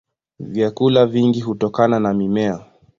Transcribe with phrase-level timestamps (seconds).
[0.39, 2.65] Vyakula vingi hutokana na mimea.